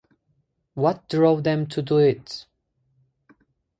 [0.73, 2.47] What drove them to do it?